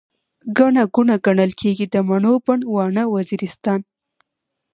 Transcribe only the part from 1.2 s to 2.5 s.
ګڼل کيږي، د مڼو